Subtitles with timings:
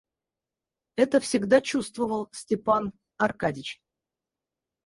[0.95, 3.83] Это всегда чувствовал Степан Аркадьич.